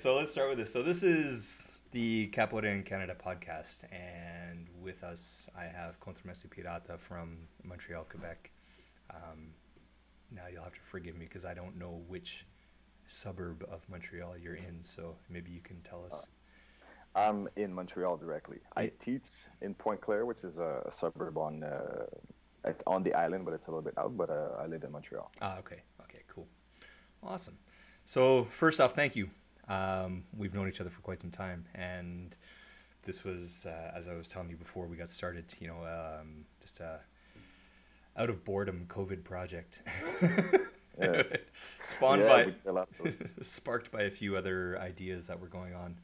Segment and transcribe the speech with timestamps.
[0.00, 0.72] so let's start with this.
[0.72, 1.62] So this is
[1.92, 8.50] the Capoeira in Canada podcast, and with us I have Contramestre Pirata from Montreal, Quebec.
[9.10, 9.52] Um,
[10.34, 12.46] now you'll have to forgive me because I don't know which
[13.08, 16.28] suburb of Montreal you're in, so maybe you can tell us.
[17.14, 18.60] I'm in Montreal directly.
[18.74, 19.24] I teach
[19.60, 22.06] in Pointe Claire, which is a, a suburb on uh,
[22.64, 24.16] it's on the island, but it's a little bit out.
[24.16, 25.30] But uh, I live in Montreal.
[25.42, 26.46] Ah, okay, okay, cool,
[27.22, 27.58] awesome.
[28.06, 29.28] So first off, thank you.
[29.70, 32.34] Um, we've known each other for quite some time, and
[33.04, 36.44] this was, uh, as I was telling you before we got started, you know, um,
[36.60, 37.00] just a
[38.16, 39.80] out of boredom COVID project,
[41.00, 41.22] Yeah.
[41.84, 45.46] spawned yeah, by, we fell out, so- sparked by a few other ideas that were
[45.46, 45.96] going on.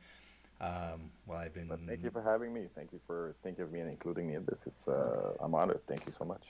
[0.60, 1.66] Um, well, I've been.
[1.66, 2.66] But thank you for having me.
[2.74, 4.60] Thank you for thinking of me and including me in this.
[4.64, 5.80] It's uh, I'm honored.
[5.86, 6.42] Thank you so much.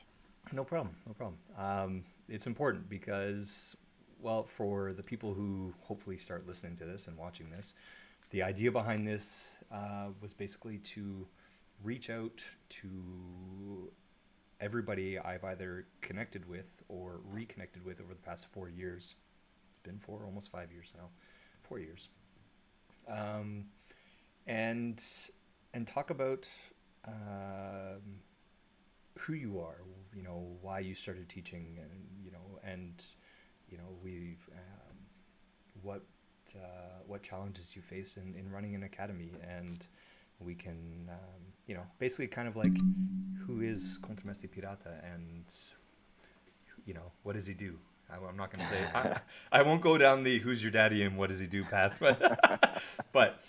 [0.53, 0.95] No problem.
[1.09, 1.39] No problem.
[1.59, 3.75] Um, it's important because,
[4.21, 7.75] well, for the people who hopefully start listening to this and watching this,
[8.31, 11.27] the idea behind this uh, was basically to
[11.83, 13.91] reach out to
[14.61, 19.15] everybody I've either connected with or reconnected with over the past four years.
[19.65, 21.09] It's been four, almost five years now,
[21.63, 22.09] four years.
[23.09, 23.67] Um,
[24.47, 25.03] and
[25.75, 26.49] and talk about
[27.07, 28.21] um,
[29.19, 29.83] who you are,
[30.15, 31.91] you know, why you started teaching, and
[32.25, 33.05] you know, and
[33.71, 34.97] you know, we've um,
[35.83, 36.03] what
[36.55, 39.87] uh, what challenges you face in, in running an academy, and
[40.39, 42.77] we can, um, you know, basically kind of like
[43.47, 45.45] who is Contramestre Pirata, and
[46.85, 47.79] you know, what does he do?
[48.11, 49.19] I'm not going to say I,
[49.51, 52.81] I won't go down the who's your daddy and what does he do path, but
[53.13, 53.43] but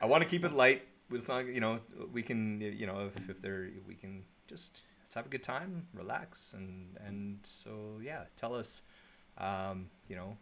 [0.00, 0.82] I want to keep it light.
[1.12, 1.80] It's not, you know,
[2.12, 5.86] we can, you know, if, if there, we can just let's have a good time,
[5.92, 8.82] relax, and and so yeah, tell us,
[9.38, 10.36] um, you know,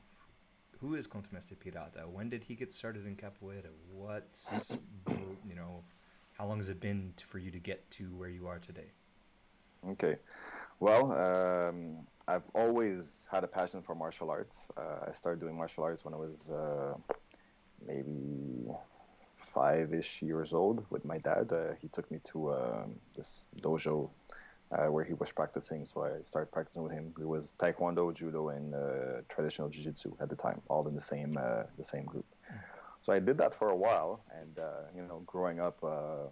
[0.81, 2.09] who is Contramestre Pirata?
[2.09, 3.71] When did he get started in capoeira?
[3.91, 4.73] What's,
[5.49, 5.85] you know,
[6.33, 8.91] how long has it been to, for you to get to where you are today?
[9.91, 10.17] Okay.
[10.81, 14.55] Well, um, I've always had a passion for martial arts.
[14.77, 16.95] Uh, I started doing martial arts when I was uh,
[17.87, 18.69] maybe
[19.55, 21.53] five-ish years old with my dad.
[21.53, 23.29] Uh, he took me to um, this
[23.61, 24.11] dojo
[24.72, 27.12] uh, where he was practicing, so I started practicing with him.
[27.21, 28.78] It was taekwondo, judo, and uh,
[29.28, 32.25] traditional jiu-jitsu at the time, all in the same uh, the same group.
[33.05, 36.28] So I did that for a while, and uh, you know, growing up, uh,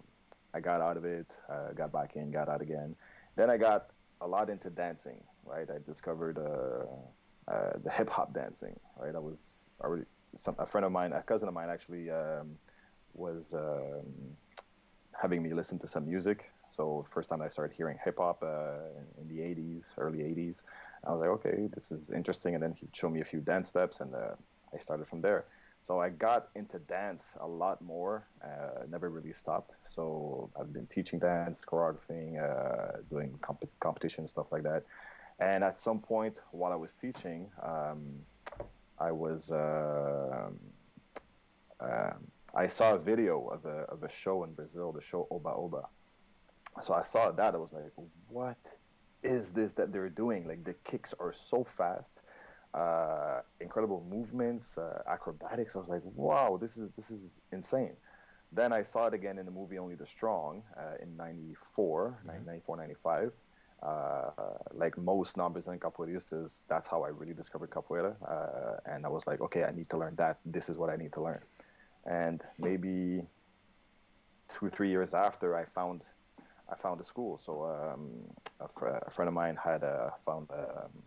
[0.53, 2.95] I got out of it, uh, got back in, got out again.
[3.35, 3.87] Then I got
[4.21, 5.67] a lot into dancing, right?
[5.69, 9.15] I discovered the hip hop dancing, right?
[9.15, 9.37] I was
[9.81, 10.05] already
[10.43, 12.57] some, a friend of mine, a cousin of mine, actually um,
[13.13, 14.05] was um,
[15.21, 16.50] having me listen to some music.
[16.75, 20.55] So first time I started hearing hip hop uh, in, the '80s, early '80s,
[21.05, 22.53] I was like, okay, this is interesting.
[22.55, 24.35] And then he showed me a few dance steps, and uh,
[24.73, 25.45] I started from there.
[25.85, 28.27] So I got into dance a lot more.
[28.43, 29.71] Uh, never really stopped.
[29.93, 34.83] So I've been teaching dance, choreographing, uh, doing comp- competition stuff like that.
[35.39, 37.99] And at some point while I was teaching, um,
[38.99, 40.59] I was um,
[41.79, 45.49] um, I saw a video of a of a show in Brazil, the show Oba
[45.49, 45.87] Oba.
[46.85, 47.53] So I saw that.
[47.53, 47.91] I was like,
[48.29, 48.57] what
[49.23, 50.47] is this that they're doing?
[50.47, 52.09] Like the kicks are so fast
[52.73, 55.75] uh, incredible movements, uh, acrobatics.
[55.75, 57.19] I was like, wow, this is this is
[57.51, 57.95] insane.
[58.53, 62.45] Then I saw it again in the movie Only the Strong uh, in 94, Mhm.
[62.45, 63.31] 94, 95.
[63.83, 64.29] Uh,
[64.73, 68.15] like most non-Brazilian capoeiristas, that's how I really discovered capoeira.
[68.21, 70.39] Uh, and I was like, okay, I need to learn that.
[70.45, 71.41] This is what I need to learn.
[72.05, 73.25] And maybe
[74.59, 76.01] two, three years after, I found
[76.71, 77.39] I found a school.
[77.45, 78.11] So um,
[78.59, 81.03] a, fr- a friend of mine had uh, found um,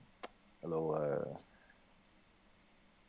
[0.63, 1.39] a little uh,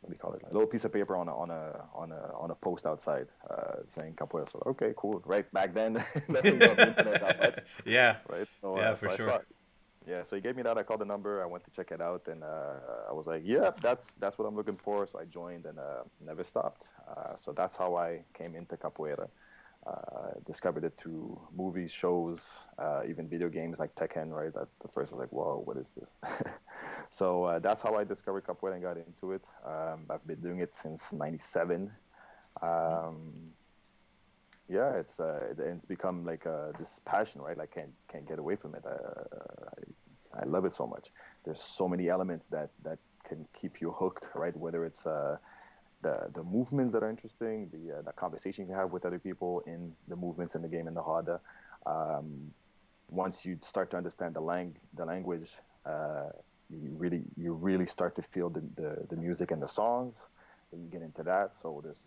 [0.00, 0.42] what do you call it?
[0.48, 3.26] A little piece of paper on a on a on a on a post outside
[3.50, 4.50] uh, saying capoeira.
[4.52, 5.20] So okay, cool.
[5.24, 5.94] Right back then,
[6.28, 7.54] nothing was on the internet that much,
[7.86, 8.48] yeah, right?
[8.62, 9.46] So, Yeah, uh, for so sure.
[10.06, 10.78] Yeah, so he gave me that.
[10.78, 11.42] I called the number.
[11.42, 14.46] I went to check it out, and uh, I was like, "Yeah, that's that's what
[14.46, 16.82] I'm looking for." So I joined and uh, never stopped.
[17.10, 19.28] Uh, so that's how I came into capoeira.
[19.86, 22.40] Uh, discovered it through movies, shows,
[22.78, 24.30] uh, even video games like Tekken.
[24.30, 26.10] Right, at the first I was like, "Whoa, what is this?"
[27.18, 29.42] so uh, that's how I discovered capoeira and got into it.
[29.64, 31.92] Um, I've been doing it since '97.
[32.62, 33.52] Um,
[34.68, 37.56] yeah, it's uh, it- it's become like uh, this passion, right?
[37.56, 38.84] Like can't can't get away from it.
[38.84, 39.24] Uh,
[40.34, 41.08] I, I love it so much.
[41.44, 42.98] There's so many elements that that
[43.28, 44.56] can keep you hooked, right?
[44.56, 45.04] Whether it's
[46.02, 49.62] the the movements that are interesting, the uh, the conversation you have with other people
[49.66, 51.40] in the movements in the game in the roda.
[51.86, 52.52] Um,
[53.08, 55.48] once you start to understand the lang the language,
[55.86, 56.28] uh,
[56.68, 60.14] you really you really start to feel the, the, the music and the songs.
[60.72, 61.52] Then you get into that.
[61.62, 61.98] So there's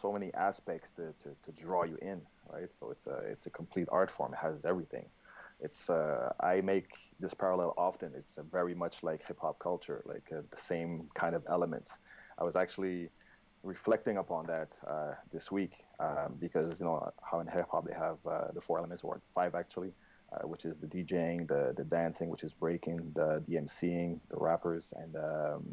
[0.00, 2.20] so many aspects to, to, to draw you in,
[2.52, 2.68] right?
[2.78, 4.32] So it's a it's a complete art form.
[4.34, 5.06] It has everything.
[5.60, 6.88] It's uh, I make
[7.20, 8.12] this parallel often.
[8.16, 11.90] It's very much like hip hop culture, like uh, the same kind of elements.
[12.38, 13.10] I was actually
[13.62, 17.94] reflecting upon that uh, this week um, because you know how in hip hop they
[17.94, 19.92] have uh, the four elements or five actually,
[20.32, 24.36] uh, which is the DJing, the the dancing, which is breaking, the the MCing, the
[24.36, 25.64] rappers, and um,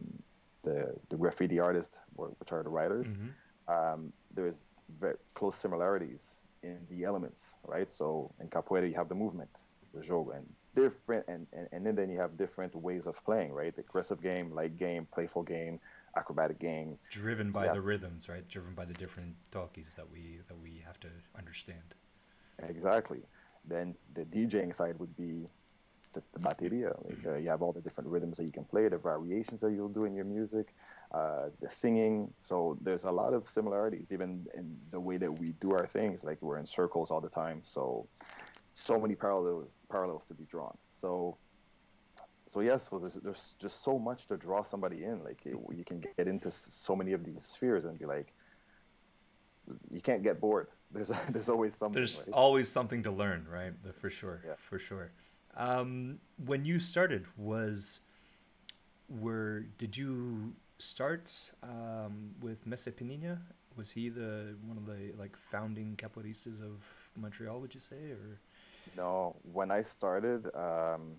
[0.64, 3.06] the the graffiti artists, which are the writers.
[3.08, 3.28] Mm-hmm.
[3.68, 4.56] Um, there's
[5.00, 6.20] very close similarities
[6.64, 7.88] in the elements, right?
[7.98, 9.50] So in capoeira you have the movement,
[9.94, 10.46] the jogo, and
[10.76, 13.76] different, and, and, and then you have different ways of playing, right?
[13.76, 15.80] The Aggressive game, light game, playful game,
[16.16, 16.98] acrobatic game.
[17.10, 17.74] Driven by yeah.
[17.74, 18.48] the rhythms, right?
[18.48, 21.94] Driven by the different toques that we that we have to understand.
[22.68, 23.20] Exactly.
[23.68, 25.48] Then the DJing side would be
[26.14, 26.96] the, the bateria.
[27.06, 29.72] Like, uh, you have all the different rhythms that you can play, the variations that
[29.72, 30.74] you'll do in your music,
[31.14, 32.32] uh, the singing.
[32.48, 36.24] So there's a lot of similarities, even in the way that we do our things.
[36.24, 37.62] Like we're in circles all the time.
[37.64, 38.08] So
[38.76, 40.78] so many parallels parallels to be drawn.
[41.02, 41.38] So
[42.56, 45.22] so yes, there's, there's just so much to draw somebody in.
[45.26, 48.34] Like you can get into so many of these spheres and be like,
[49.92, 50.68] you can't get bored.
[50.92, 51.96] There's there's always something.
[51.96, 52.34] There's right?
[52.34, 53.74] always something to learn, right?
[54.00, 54.54] For sure, yeah.
[54.56, 55.12] for sure.
[55.58, 58.02] Um, when you started, was
[59.10, 63.40] were did you start um, with Mestre Peninha?
[63.76, 66.78] Was he the one of the like founding capoeiristas of
[67.18, 67.60] Montreal?
[67.60, 68.40] Would you say or?
[68.96, 71.18] No, when I started, um,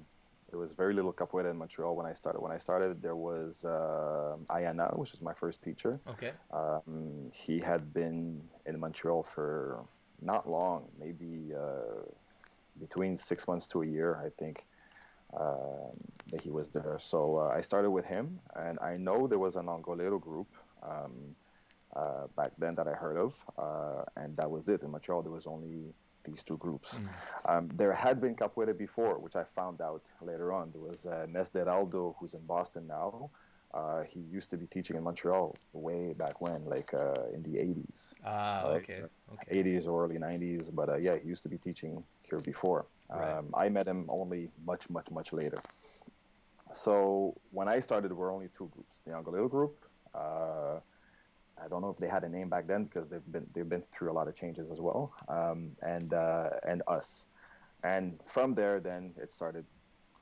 [0.50, 2.40] there was very little capoeira in Montreal when I started.
[2.40, 5.98] When I started, there was uh, Ayana, which was my first teacher.
[6.08, 6.32] Okay.
[6.52, 9.84] Um, he had been in Montreal for
[10.20, 12.02] not long, maybe uh,
[12.80, 14.64] between six months to a year, I think,
[15.38, 15.96] um,
[16.30, 16.98] that he was there.
[17.02, 20.48] So uh, I started with him, and I know there was an Angoleiro group
[20.82, 21.34] um,
[21.94, 24.82] uh, back then that I heard of, uh, and that was it.
[24.82, 25.92] In Montreal, there was only
[26.26, 26.90] these two groups.
[26.92, 27.08] Mm.
[27.50, 30.72] Um, there had been capoeira before, which I found out later on.
[30.72, 33.30] There was uh, Nesderaldo, who's in Boston now.
[33.74, 37.58] Uh, he used to be teaching in Montreal way back when, like uh, in the
[37.58, 37.98] 80s.
[38.24, 38.76] Ah, right?
[38.76, 39.02] okay.
[39.32, 39.62] okay.
[39.62, 40.74] 80s or early 90s.
[40.74, 42.86] But uh, yeah, he used to be teaching here before.
[43.10, 43.38] Right.
[43.38, 45.60] Um, I met him only much, much, much later.
[46.74, 49.76] So when I started, there were only two groups the Angoleiro group.
[51.62, 53.82] I don't know if they had a name back then because they've been they've been
[53.96, 57.06] through a lot of changes as well, um, and uh, and us,
[57.82, 59.64] and from there then it started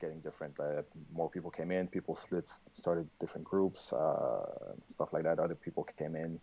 [0.01, 0.59] getting different.
[0.61, 0.83] Uh,
[1.13, 5.39] more people came in, people split, started different groups, uh, stuff like that.
[5.39, 6.41] Other people came in.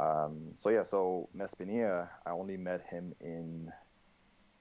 [0.00, 3.70] Um, so yeah, so Mestre Peninha, I only met him in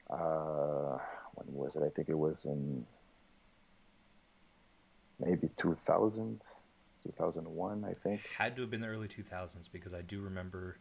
[0.09, 0.97] uh,
[1.35, 1.83] when was it?
[1.83, 2.85] I think it was in
[5.19, 6.41] maybe 2000
[7.03, 8.21] 2001, I think.
[8.37, 10.77] Had to have been the early 2000s because I do remember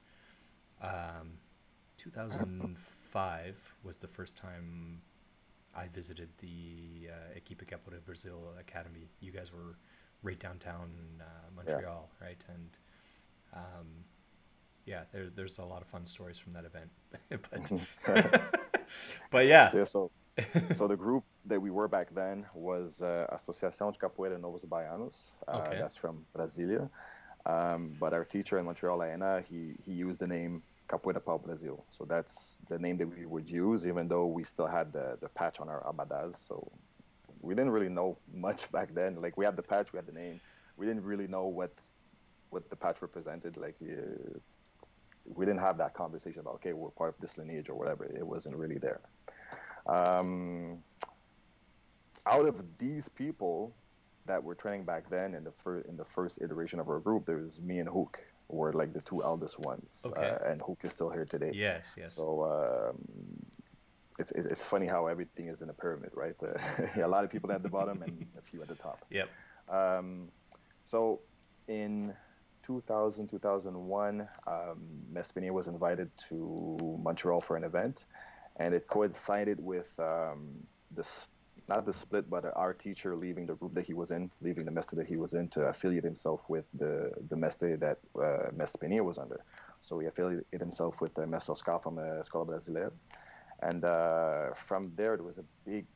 [0.82, 1.38] um,
[1.96, 5.02] 2005 was the first time
[5.74, 9.08] I visited the uh, Equipe Capoeira Brazil Academy.
[9.20, 9.76] You guys were
[10.22, 10.90] right downtown
[11.20, 11.24] uh,
[11.54, 12.26] Montreal, yeah.
[12.26, 12.44] right?
[12.48, 12.68] And
[13.54, 13.86] um,
[14.86, 16.90] yeah, there, there's a lot of fun stories from that event.
[18.06, 18.52] but,
[19.30, 19.70] but yeah.
[19.74, 20.10] yeah so
[20.76, 25.14] so the group that we were back then was uh, Associação de Capoeira Novos Baianos.
[25.48, 25.78] Uh, okay.
[25.78, 26.88] That's from Brasilia.
[27.46, 31.84] Um, but our teacher in Montreal, Aena, he, he used the name Capoeira Pau Brasil.
[31.96, 32.34] So that's
[32.68, 35.68] the name that we would use, even though we still had the, the patch on
[35.68, 36.34] our abadas.
[36.46, 36.70] So
[37.40, 39.20] we didn't really know much back then.
[39.20, 40.40] Like we had the patch, we had the name.
[40.76, 41.72] We didn't really know what
[42.50, 43.56] what the patch represented.
[43.56, 44.38] Like uh,
[45.24, 48.04] we didn't have that conversation about okay, we're part of this lineage or whatever.
[48.04, 49.00] It wasn't really there.
[49.86, 50.78] Um,
[52.26, 53.74] out of these people
[54.26, 57.26] that were training back then in the first in the first iteration of our group,
[57.26, 58.18] there was me and Hook
[58.48, 60.20] were like the two eldest ones, okay.
[60.20, 61.50] uh, and Hook is still here today.
[61.54, 62.16] Yes, yes.
[62.16, 62.98] So um,
[64.18, 66.34] it's it's funny how everything is in a pyramid, right?
[66.42, 69.04] Uh, a lot of people at the bottom and a few at the top.
[69.10, 69.28] Yep.
[69.68, 70.28] Um,
[70.90, 71.20] so
[71.68, 72.12] in
[72.66, 74.82] 2000 2001, um,
[75.12, 77.98] Mestre Peninha was invited to Montreal for an event
[78.60, 80.40] and it coincided with um,
[80.94, 81.08] this
[81.68, 84.70] not the split, but our teacher leaving the group that he was in, leaving the
[84.70, 89.02] mestre that he was in to affiliate himself with the the mestre that uh, Mestre
[89.02, 89.40] was under.
[89.82, 92.92] So he affiliated himself with the Mestre Oscar from the Escola Brasileira,
[93.62, 95.86] and uh, from there it was a big,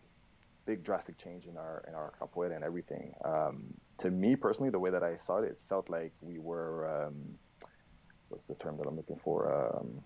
[0.64, 3.12] big drastic change in our in our capoeira and everything.
[3.24, 6.74] Um, to me personally, the way that I saw it, it felt like we were
[6.96, 7.16] um,
[8.28, 9.38] what's the term that I'm looking for?
[9.52, 10.02] Um,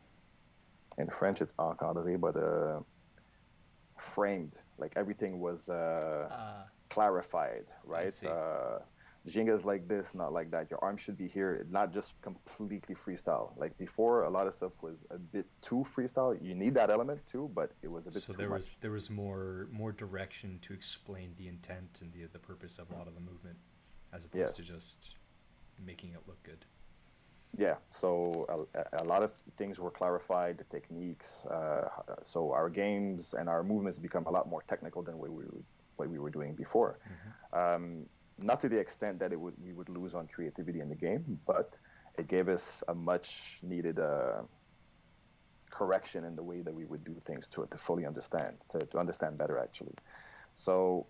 [0.99, 2.81] in French it's encadré, but uh,
[4.15, 4.53] framed.
[4.79, 8.13] Like everything was uh, uh, clarified, right?
[8.25, 8.79] Uh,
[9.29, 10.71] Ginga is like this, not like that.
[10.71, 13.51] Your arm should be here, not just completely freestyle.
[13.57, 16.39] Like before, a lot of stuff was a bit too freestyle.
[16.41, 18.59] You need that element too, but it was a bit So too there much.
[18.59, 22.91] was there was more more direction to explain the intent and the the purpose of
[22.91, 23.59] a lot of the movement,
[24.13, 25.17] as opposed to just
[25.85, 26.65] making it look good.
[27.59, 31.27] Yeah, so a, a lot of things were clarified, the techniques.
[31.51, 31.89] Uh,
[32.25, 35.63] so our games and our movements become a lot more technical than what we were,
[35.97, 37.01] what we were doing before.
[37.53, 38.07] Um,
[38.39, 41.41] not to the extent that it would we would lose on creativity in the game,
[41.47, 41.75] but
[42.17, 43.29] it gave us a much
[43.63, 44.43] needed uh,
[45.71, 48.99] correction in the way that we would do things to to fully understand, to, to
[48.99, 49.95] understand better actually.
[50.57, 51.07] So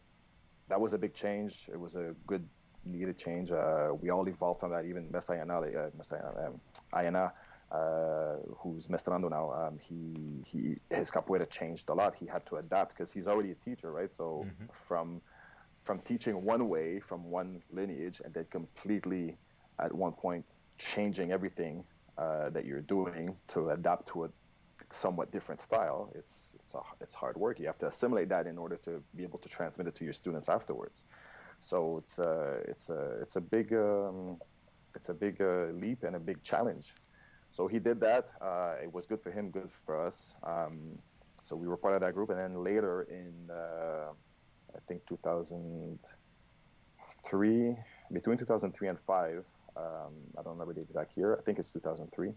[0.69, 1.55] that was a big change.
[1.73, 2.49] It was a good
[2.85, 3.51] needed change.
[3.51, 4.85] Uh, we all evolved from that.
[4.85, 7.33] Even Mestayana, uh, Mestayana, um, Ayana,
[7.71, 12.15] uh, who's Mestrando now, um, he he his capoeira changed a lot.
[12.19, 14.11] He had to adapt because he's already a teacher, right?
[14.17, 14.69] So Mhm.
[14.87, 15.21] from
[15.85, 19.37] from teaching one way from one lineage and then completely
[19.79, 20.45] at one point
[20.79, 21.85] changing everything
[22.19, 24.25] uh, that you're doing to adapt to a
[24.91, 27.59] somewhat different style, it's it's a, it's hard work.
[27.59, 30.15] You have to assimilate that in order to be able to transmit it to your
[30.15, 31.03] students afterwards.
[31.61, 34.39] So it's a it's a it's a big um,
[34.95, 36.93] it's a big uh, leap and a big challenge.
[37.53, 38.29] So he did that.
[38.41, 40.15] Uh, it was good for him, good for us.
[40.45, 40.99] Um,
[41.45, 44.13] so we were part of that group, and then later in uh,
[44.75, 47.77] I think 2003,
[48.13, 49.45] between 2003 and five,
[49.77, 51.37] um, I don't remember the exact year.
[51.39, 52.33] I think it's 2003.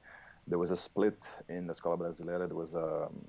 [0.47, 2.47] There was a split in the Escola Brasileira.
[2.47, 3.21] There was um,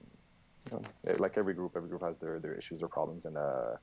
[0.70, 0.82] you know,
[1.18, 3.76] like every group, every group has their, their issues or problems, and uh,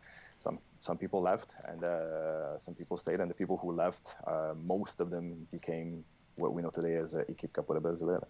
[0.81, 4.99] some people left, and uh, some people stayed, and the people who left, uh, most
[4.99, 6.03] of them became
[6.35, 8.25] what we know today as uh, Equipe Capoeira Brasileira.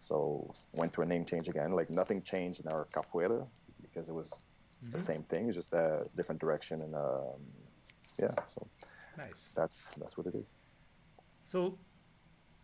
[0.00, 1.72] So went through a name change again.
[1.72, 3.46] Like nothing changed in our capoeira
[3.80, 4.30] because it was
[4.92, 5.06] the Mhm.
[5.06, 7.40] same thing, it's just a different direction, and um,
[8.18, 8.66] yeah, so
[9.16, 9.50] Nice.
[9.54, 10.46] that's that's what it is.
[11.42, 11.78] So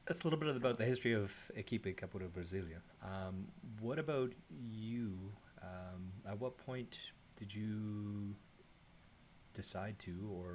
[0.06, 2.82] that's a little bit about the history of Equipe Capoeira Brasileira.
[3.02, 3.48] Um,
[3.80, 5.32] what about you?
[5.62, 6.98] Um, at what point
[7.38, 8.29] did you
[9.60, 10.50] decide to, or,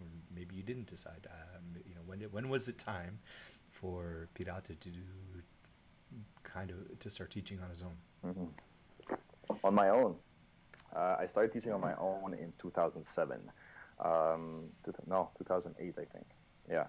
[0.00, 1.26] or maybe you didn't decide?
[1.30, 3.18] Um, you know, when did, when was it time
[3.70, 5.06] for Pirata to do
[6.42, 7.96] kind of to start teaching on his own?
[8.22, 10.16] hmm On my own,
[10.96, 13.40] uh, I started teaching on my own in 2007.
[14.00, 16.26] Um, two, no, 2008, I think.
[16.68, 16.86] Yeah.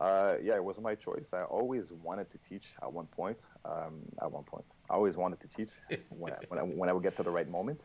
[0.00, 1.26] Uh, yeah, it was my choice.
[1.32, 3.38] I always wanted to teach at one point.
[3.64, 5.70] Um, at one point, I always wanted to teach
[6.10, 7.80] when I, when I, when I would get to the right moment.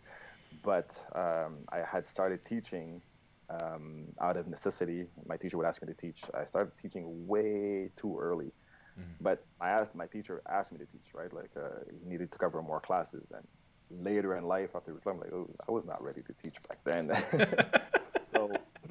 [0.64, 3.02] But um, I had started teaching
[3.50, 5.06] um, out of necessity.
[5.28, 6.20] My teacher would ask me to teach.
[6.34, 8.52] I started teaching way too early.
[8.98, 9.16] Mhm.
[9.22, 11.32] But I asked my teacher asked me to teach, right?
[11.34, 13.26] Like uh, he needed to cover more classes.
[13.36, 13.48] And
[13.90, 17.12] later in life, after reflecting, like, oh, I was not ready to teach back then.
[18.34, 18.50] so,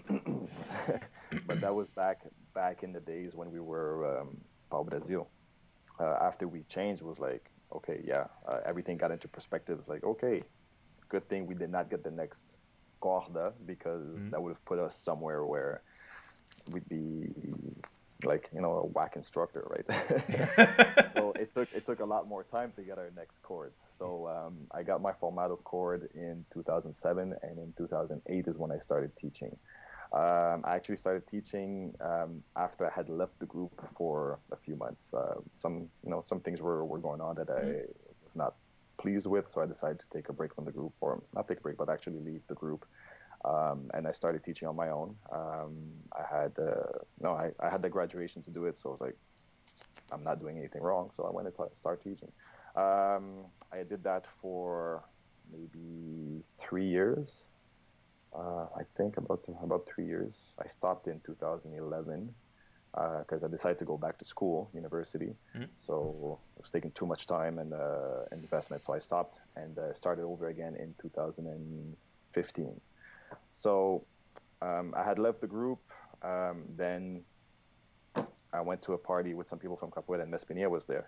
[1.46, 2.18] but that was back
[2.54, 4.38] back in the days when we were um,
[4.70, 5.30] Pau Brasil.
[6.00, 9.78] Uh, after we changed, it was like, okay, yeah, uh, everything got into perspective.
[9.80, 10.42] It's like, okay,
[11.08, 12.44] good thing we did not get the next
[13.00, 14.30] corda because Mhm.
[14.30, 15.82] that would have put us somewhere where
[16.70, 17.28] we'd be
[18.24, 19.86] like, you know, a whack instructor, right?
[21.14, 23.76] so it took it took a lot more time to get our next chords.
[23.96, 28.78] So um, I got my formado chord in 2007, and in 2008 is when I
[28.78, 29.56] started teaching.
[30.12, 34.74] Um, I actually started teaching um, after I had left the group for a few
[34.76, 35.12] months.
[35.12, 38.07] Uh, some you know some things were, were going on that I not
[38.98, 41.58] pleased with, so I decided to take a break from the group, or not take
[41.58, 42.84] a break, but actually leave the group.
[43.44, 45.14] Um, and I started teaching on my own.
[45.32, 45.76] Um,
[46.12, 49.00] I had uh, no, I, I had the graduation to do it, so I was
[49.00, 49.16] like,
[50.10, 52.32] I'm not doing anything wrong, so I went to start teaching.
[52.74, 55.04] Um, I did that for
[55.52, 57.28] maybe three years.
[58.36, 60.34] Uh, I think about about three years.
[60.58, 62.34] I stopped in 2011
[62.92, 65.34] because I decided to go back to school, university.
[65.54, 65.68] Mhm.
[65.76, 69.94] So it was taking too much time and uh, investment, so I stopped and uh,
[69.94, 72.80] started over again in 2015.
[73.54, 74.04] So
[74.62, 75.80] um, I had left the group.
[76.22, 77.24] Um, then
[78.52, 81.06] I went to a party with some people from Capoeira, and Mestre Peninha was there.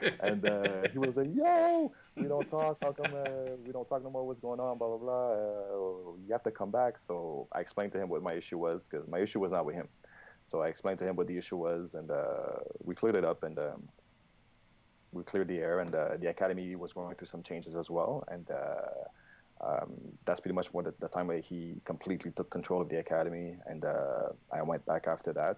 [0.20, 2.78] and uh, he was like, "Yo, we don't talk.
[2.82, 4.26] How come uh, we don't talk no more?
[4.26, 4.76] What's going on?
[4.76, 5.32] Blah blah blah.
[5.32, 8.80] Uh, you have to come back." So I explained to him what my issue was
[8.90, 9.88] because my issue was not with him.
[10.52, 13.42] So I explained to him what the issue was, and uh, we cleared it up,
[13.42, 13.88] and um,
[15.10, 15.80] we cleared the air.
[15.80, 18.48] And uh, the academy was going through some changes as well, and.
[18.50, 19.08] Uh,
[19.64, 19.92] um,
[20.26, 23.54] that's pretty much what the, the time where he completely took control of the academy,
[23.66, 25.56] and uh, I went back after that.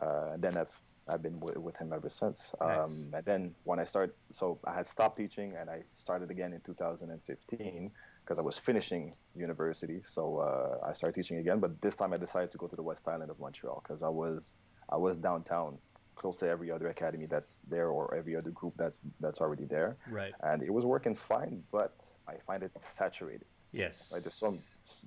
[0.00, 0.72] Uh, and then I've
[1.08, 2.38] I've been w- with him ever since.
[2.62, 6.54] Um, and then when I started, so I had stopped teaching, and I started again
[6.54, 7.90] in 2015
[8.26, 10.02] because I was finishing university.
[10.12, 12.82] So uh, I started teaching again, but this time I decided to go to the
[12.82, 14.42] West Island of Montreal because I was
[14.88, 15.78] I was downtown,
[16.16, 19.96] close to every other academy that's there or every other group that's that's already there.
[20.10, 20.32] Right.
[20.42, 21.94] And it was working fine, but
[22.26, 23.46] I find it saturated.
[23.72, 24.10] Yes.
[24.12, 24.22] Right.
[24.22, 24.58] There's some.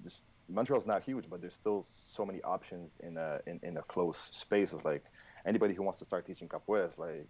[0.02, 0.16] There's,
[0.48, 1.86] Montreal's not huge, but there's still
[2.16, 4.70] so many options in a in, in a close space.
[4.74, 5.04] It's like
[5.46, 7.28] anybody who wants to start teaching capoeira is like,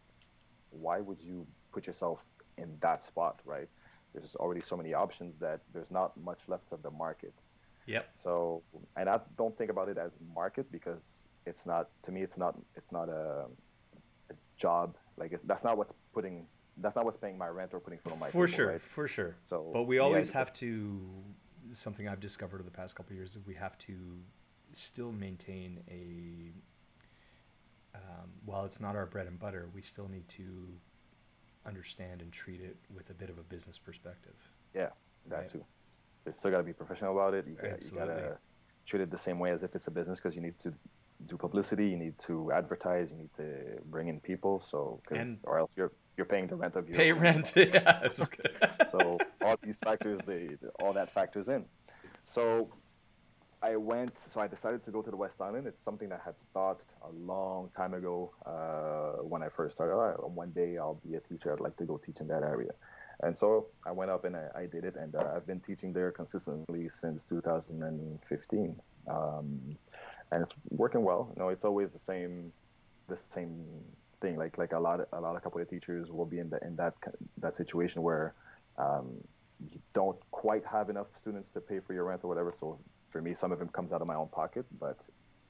[0.70, 2.20] why would you put yourself
[2.58, 3.68] in that spot, right?
[4.14, 7.34] There's already so many options that there's not much left of the market.
[7.86, 8.10] Yep.
[8.24, 8.62] So,
[8.98, 11.00] and I don't think about it as market because
[11.46, 12.22] it's not to me.
[12.22, 12.56] It's not.
[12.76, 13.46] It's not a,
[14.30, 14.96] a job.
[15.18, 16.46] Like it's, that's not what's putting.
[16.78, 18.82] That's not what's paying my rent or putting food on my for table, sure, right?
[18.82, 19.36] for sure.
[19.50, 21.00] So, but we always it's- have to.
[21.72, 23.94] Something I've discovered over the past couple of years is we have to
[24.74, 26.52] still maintain a.
[27.96, 30.44] Um, while it's not our bread and butter, we still need to
[31.74, 34.36] understand and treat it with a bit of a business perspective.
[34.74, 34.90] Yeah,
[35.28, 35.50] that Right.
[35.52, 35.64] too.
[36.26, 37.46] You still got to be professional about it.
[37.48, 38.08] You, got, you Absolutely.
[38.08, 38.38] gotta
[38.86, 40.74] treat it the same way as if it's a business because you need to
[41.28, 43.48] do publicity, you need to advertise, you need to
[43.86, 44.64] bring in people.
[44.70, 47.54] So, 'cause- And- or else you're you're paying the rent of your Pay rent.
[47.56, 48.00] yeah.
[48.04, 48.52] this is good.
[48.92, 50.50] so all these factors, they
[50.82, 51.64] all that factors in.
[52.26, 52.70] So
[53.62, 54.14] I went.
[54.34, 55.68] So I decided to go to the West Island.
[55.68, 59.94] It's something that I had thought a long time ago uh, when I first started.
[59.96, 61.52] "Oh, one day I'll be a teacher.
[61.52, 62.72] I'd like to go teach in that area.
[63.22, 65.92] And so I went up and I, I did it, and uh, I've been teaching
[65.92, 69.78] there consistently since 2015, um,
[70.32, 71.34] and it's working well.
[71.36, 72.54] You know, it's always the same,
[73.10, 73.66] the same
[74.22, 74.38] thing.
[74.38, 76.64] Like like a lot of, a lot of couple of teachers will be in the
[76.66, 76.94] in that
[77.40, 78.36] that situation where
[78.78, 79.18] um,
[79.70, 82.54] you don't quite have enough students to pay for your rent or whatever.
[82.58, 85.00] So for me, some of them comes out of my own pocket, but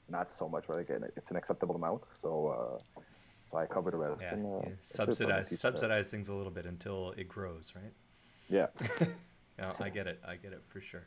[0.08, 0.68] not so much.
[0.68, 0.80] Right?
[0.80, 2.02] Again, it's an acceptable amount.
[2.20, 2.78] So.
[2.96, 3.02] Uh,
[3.50, 4.22] so I cover the rest.
[4.22, 4.70] Yeah, and, uh, yeah.
[4.80, 7.92] subsidize something to teach, subsidize things a little bit until it grows, right?
[8.48, 8.66] Yeah.
[9.58, 10.20] no, I get it.
[10.26, 11.06] I get it for sure.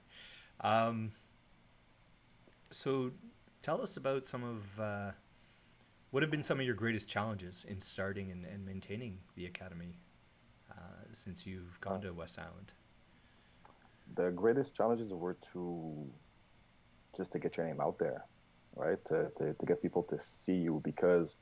[0.59, 1.13] Um,
[2.69, 3.11] so,
[3.61, 5.11] tell us about some of uh,
[6.11, 9.99] what have been some of your greatest challenges in starting and, and maintaining the academy
[10.71, 12.73] uh, since you've gone to West Island.
[14.15, 16.05] the greatest challenges were to
[17.15, 18.25] just to get your name out there,
[18.75, 18.97] right?
[19.09, 21.35] To, to, to get people to see you because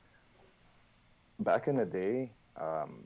[1.40, 3.04] back in the day, um,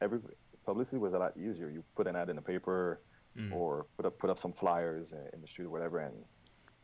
[0.00, 0.18] every
[0.66, 1.70] publicity was a lot easier.
[1.70, 3.00] You put an ad in the paper
[3.38, 3.52] Mm.
[3.52, 6.16] or put up put up some flyers in- in the street or whatever, and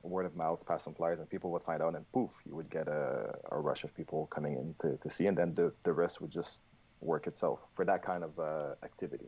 [0.02, 2.70] word of mouth, pass some flyers, and people would find out, and poof, you would
[2.70, 5.92] get a, a rush of people coming in to, to see, and then the, the
[5.92, 6.58] rest would just
[7.00, 9.26] work itself for that kind of uh, activity.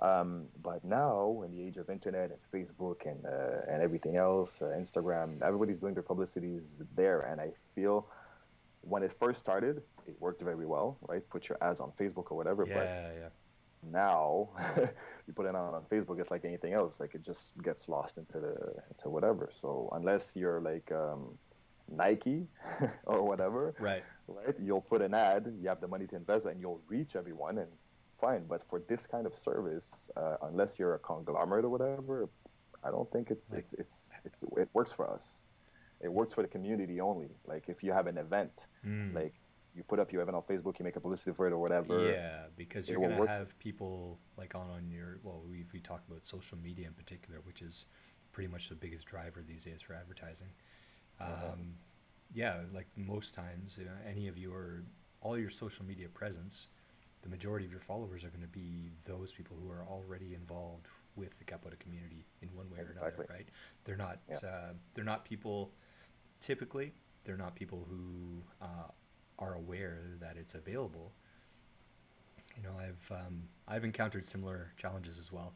[0.00, 4.50] Um, but now, in the age of internet and Facebook and uh, and everything else,
[4.60, 8.08] uh, Instagram, everybody's doing their publicities there, and I feel
[8.82, 11.22] when it first started, it worked very well, right?
[11.30, 12.84] Put your ads on Facebook or whatever, Yeah, but
[13.18, 13.28] yeah.
[13.92, 14.48] now
[15.26, 16.94] you put it on on Facebook, it's like anything else.
[16.98, 18.54] Like it just gets lost into the
[18.90, 19.50] into whatever.
[19.60, 21.38] So unless you're like um,
[21.90, 22.46] Nike
[23.06, 24.04] or whatever, Right.
[24.26, 24.54] right?
[24.60, 27.70] You'll put an ad, you have the money to invest, and you'll reach everyone, and
[28.26, 28.42] fine.
[28.52, 32.16] But for this kind of service, uh, unless you're a conglomerate or whatever,
[32.86, 35.24] I don't think it's Like- it's it's it's it works for us.
[36.06, 37.30] It works for the community only.
[37.52, 39.14] Like if you have an event, Mm.
[39.20, 39.34] like
[39.76, 41.94] you put up your event on Facebook, you make a publicity for it or whatever.
[42.10, 43.28] Yeah, because you're gonna work.
[43.38, 47.38] have people like on on your well, we we talk about social media in particular,
[47.48, 47.76] which is
[48.34, 50.52] pretty much the biggest driver these days for advertising.
[51.20, 51.56] Um, Uh-huh.
[52.42, 54.62] Yeah, like most times, you know, any of your
[55.24, 56.54] all your social media presence,
[57.24, 60.86] the majority of your followers are going to be those people who are already involved
[61.16, 63.26] with the Capoeira community in one way or another, Exactly.
[63.36, 63.48] right?
[63.84, 64.36] They're not Yeah.
[64.48, 65.72] uh, they're not people
[66.40, 66.92] typically
[67.24, 68.88] they're not people who uh,
[69.38, 71.12] are aware that it's available
[72.56, 75.54] you know i've um, i've encountered similar challenges as well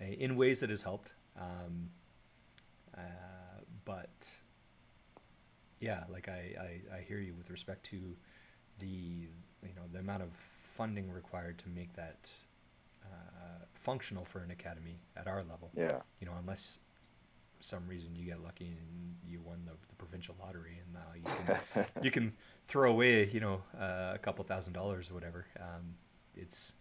[0.00, 1.90] uh, in ways that has helped um,
[2.96, 3.00] uh,
[3.84, 4.28] but
[5.80, 6.54] yeah like I,
[6.92, 8.16] I i hear you with respect to
[8.78, 10.30] the you know the amount of
[10.76, 12.30] funding required to make that
[13.04, 15.98] uh, functional for an academy at our level Yeah.
[16.20, 16.78] you know unless
[17.60, 21.30] some reason you get lucky and you won the, the provincial lottery and now you
[21.72, 22.32] can you can
[22.68, 25.94] throw away you know uh, a couple thousand dollars or whatever um,
[26.36, 26.74] it's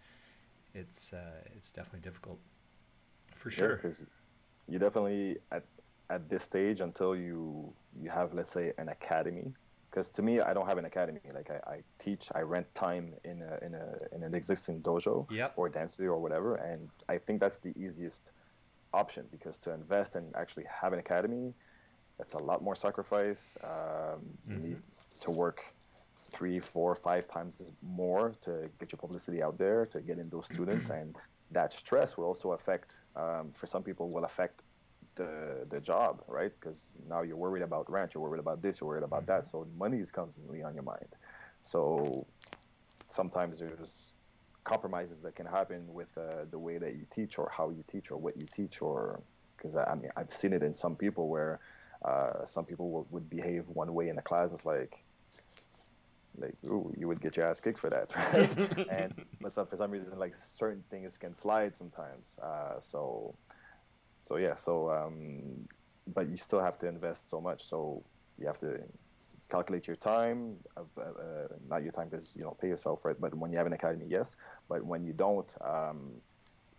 [0.74, 2.40] it's uh, it's definitely difficult
[3.36, 3.92] for Yeah,
[4.68, 5.64] you definitely at
[6.10, 9.54] at this stage until you you have let's say an academy.
[9.94, 11.20] Because to me, I don't have an academy.
[11.34, 15.30] Like I, I teach, I rent time in a, in a in an existing dojo
[15.30, 15.54] Yep.
[15.56, 18.20] or dance studio or whatever, and I think that's the easiest
[18.92, 21.54] option because to invest and actually have an academy,
[22.18, 23.42] that's a lot more sacrifice.
[23.64, 24.62] Um, You Mhm.
[24.68, 24.82] need
[25.26, 25.60] to work
[26.36, 30.48] three, four, five times more to get your publicity out there, to get in those
[30.54, 31.16] students, and
[31.52, 34.62] that stress will also affect, um, for some people, will affect
[35.16, 36.52] the the job, right?
[36.60, 36.78] Because
[37.10, 39.50] now you're worried about rent, you're worried about this, you're worried about that.
[39.52, 41.08] So money is constantly on your mind.
[41.64, 42.26] So
[43.14, 44.08] sometimes there's
[44.64, 48.12] compromises that can happen with uh, the way that you teach or how you teach
[48.12, 49.20] or what you teach or
[49.58, 51.60] because I, I, mean I've seen it in some people where
[52.04, 54.50] uh, some people will, would behave one way in a class.
[54.54, 55.04] It's like
[56.40, 58.88] like ooh, you would get your ass kicked for that, right?
[58.92, 62.26] and but some, for some reason, like certain things can slide sometimes.
[62.42, 63.36] Uh, so
[64.28, 65.68] so yeah, so um,
[66.14, 67.62] but you still have to invest so much.
[67.70, 68.04] So
[68.40, 68.80] you have to
[69.50, 73.12] calculate your time, of, uh, uh, not your time because you don't pay yourself for
[73.12, 73.22] it.
[73.22, 74.28] But when you have an academy, yes.
[74.68, 76.12] But when you don't, um,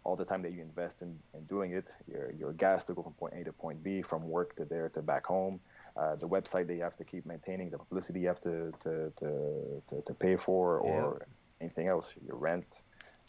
[0.02, 3.02] all the time that you invest in, in doing it, your your gas to go
[3.02, 5.61] from point A to point B, from work to there to back home,
[5.96, 9.12] uh, the website that you have to keep maintaining, the publicity you have to to
[9.20, 11.64] to, to, to pay for, or yeah.
[11.66, 12.66] anything else, your rent.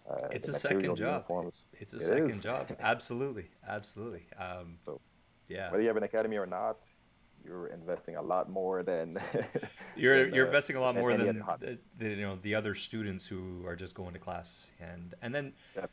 [0.09, 1.25] Uh, it's a second job.
[1.73, 2.43] It's a it second is.
[2.43, 2.75] job.
[2.79, 4.27] Absolutely, absolutely.
[4.37, 5.01] Um, so,
[5.47, 5.71] yeah.
[5.71, 6.77] Whether you have an academy or not,
[7.43, 9.19] you're investing a lot more than
[9.95, 12.73] you're than, you're uh, investing a lot more than the, the, you know the other
[12.73, 15.91] students who are just going to class and and then yep.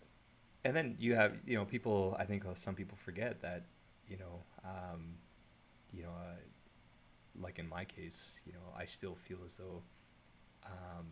[0.65, 3.65] and then you have you know people I think some people forget that
[4.09, 5.15] you know um,
[5.93, 6.37] you know uh,
[7.41, 9.83] like in my case you know I still feel as though
[10.65, 11.07] um,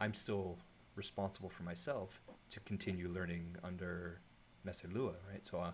[0.00, 0.58] I'm still
[0.94, 4.20] responsible for myself to continue learning under
[4.64, 5.72] Messe Lua right so uh,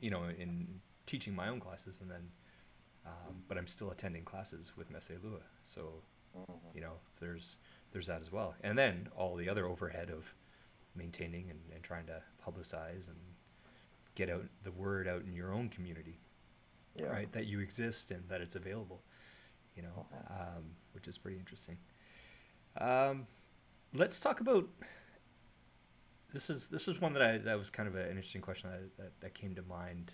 [0.00, 2.30] you know in teaching my own classes and then
[3.06, 5.38] um, but I'm still attending classes with Messe Lua.
[5.64, 6.02] So,
[6.36, 6.52] mm-hmm.
[6.74, 7.58] you know, there's
[7.92, 8.54] there's that as well.
[8.62, 10.34] And then all the other overhead of
[10.94, 13.16] maintaining and, and trying to publicize and
[14.14, 16.18] get out the word out in your own community,
[16.98, 17.06] yeah.
[17.06, 17.30] right?
[17.32, 19.02] That you exist and that it's available,
[19.76, 21.76] you know, um, which is pretty interesting.
[22.80, 23.26] Um,
[23.98, 24.68] let's talk about
[26.32, 28.96] this is this is one that I that was kind of an interesting question that,
[28.96, 30.12] that, that came to mind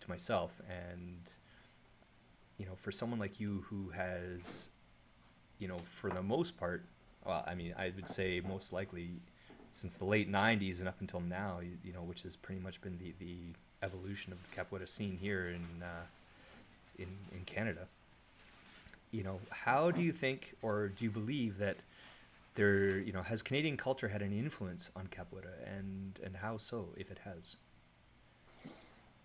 [0.00, 1.18] to myself and
[2.58, 4.68] you know, for someone like you who has,
[5.58, 6.84] you know, for the most part,
[7.24, 9.10] well, I mean, I would say most likely
[9.72, 12.80] since the late 90s and up until now, you, you know, which has pretty much
[12.80, 13.36] been the, the
[13.82, 16.04] evolution of the capoeira scene here in, uh,
[16.98, 17.88] in, in Canada.
[19.10, 21.76] You know, how do you think or do you believe that
[22.54, 26.94] there, you know, has Canadian culture had an influence on capoeira and, and how so,
[26.96, 27.56] if it has?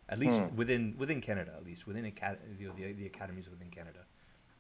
[0.10, 0.56] at least hmm.
[0.56, 4.00] within within Canada, at least within acad- the, the, the academies within Canada.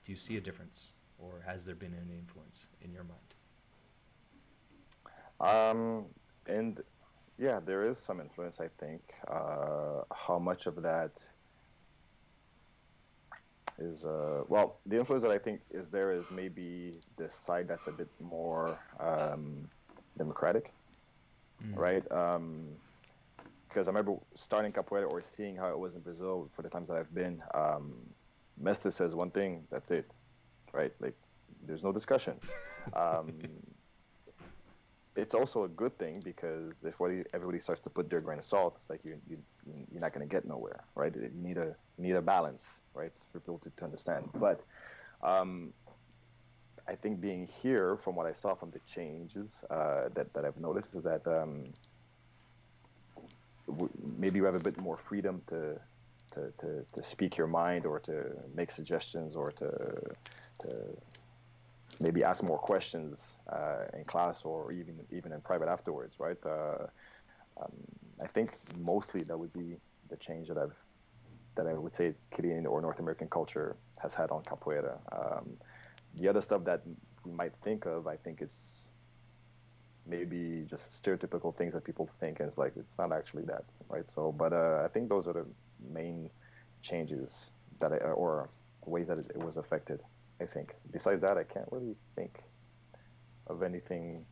[0.05, 3.19] Do you see a difference, or has there been any influence in your mind?
[5.41, 6.05] Um,
[6.45, 6.81] and
[7.37, 8.57] yeah, there is some influence.
[8.59, 11.11] I think uh, how much of that
[13.79, 17.87] is uh, well, the influence that I think is there is maybe the side that's
[17.87, 19.67] a bit more um,
[20.17, 20.73] democratic,
[21.63, 21.75] mm.
[21.75, 22.09] right?
[22.11, 22.67] Um,
[23.67, 26.87] because I remember starting capoeira or seeing how it was in Brazil for the times
[26.87, 27.41] that I've been.
[27.53, 27.93] Um,
[28.57, 30.09] Mestre says one thing, that's it,
[30.73, 30.91] right?
[30.99, 31.15] Like,
[31.67, 32.33] there's no discussion.
[32.95, 33.33] Um,
[35.15, 36.95] it's also a good thing because if
[37.33, 39.37] everybody starts to put their grain of salt, it's like you, you
[39.91, 41.13] you're not going to get nowhere, right?
[41.13, 42.63] You need a you need a balance,
[42.99, 44.23] right, for people to, to understand.
[44.35, 44.57] But
[45.23, 45.73] um,
[46.87, 50.59] I think being here, from what I saw from the changes uh, that that I've
[50.69, 51.51] noticed, is that um,
[54.17, 55.79] maybe you have a bit more freedom to,
[56.33, 58.15] to, to, to speak your mind or to
[58.55, 59.69] make suggestions or to,
[60.63, 60.69] to
[61.99, 63.17] maybe ask more questions
[63.51, 66.37] uh, in class or even even in private afterwards, right?
[66.45, 66.85] Uh,
[67.61, 67.73] um,
[68.23, 69.77] I think mostly that would be
[70.09, 70.79] the change that I've
[71.59, 74.95] that I would say Canadian or North American culture has had on capoeira.
[75.11, 75.45] Um,
[76.19, 76.81] the other stuff that
[77.25, 78.63] we might think of, I think it's
[80.07, 84.05] maybe just stereotypical things that people think, and it's like it's not actually that, right?
[84.15, 85.45] So, but uh, I think those are the
[85.93, 86.29] main
[86.81, 87.31] changes
[87.81, 88.49] that I, or
[88.85, 89.99] ways that it was affected.
[90.41, 90.73] I think.
[90.93, 92.39] Besides that, I can't really think
[93.47, 94.25] of anything